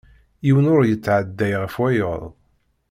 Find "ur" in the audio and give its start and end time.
0.73-0.81